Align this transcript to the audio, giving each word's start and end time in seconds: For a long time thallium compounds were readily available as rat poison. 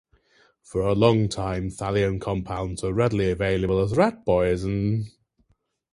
For 0.63 0.81
a 0.81 0.95
long 0.95 1.29
time 1.29 1.69
thallium 1.69 2.19
compounds 2.19 2.81
were 2.81 2.91
readily 2.91 3.29
available 3.29 3.77
as 3.83 3.95
rat 3.95 4.25
poison. 4.25 5.05